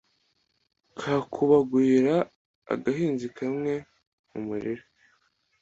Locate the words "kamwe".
3.37-3.73